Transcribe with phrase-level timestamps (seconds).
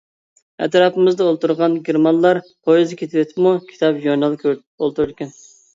[0.65, 5.41] ئەتراپىمىزدا ئولتۇرغان گېرمانلار پويىزدا كېتىۋېتىپمۇ كىتاب، ژۇرنال كۆرۈپ ئولتۇرىدىكەن.